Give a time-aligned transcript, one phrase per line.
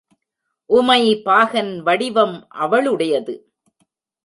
[0.69, 3.35] உமைபாகன் வடிவம் அவளுடையது.